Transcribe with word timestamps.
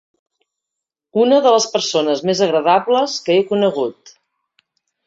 Una 1.25 1.37
de 1.47 1.51
les 1.57 1.69
persones 1.75 2.25
més 2.31 2.43
agradables 2.49 3.21
que 3.29 3.39
he 3.39 3.47
conegut. 3.53 4.17